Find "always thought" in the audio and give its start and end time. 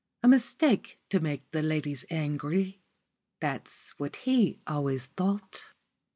4.65-5.75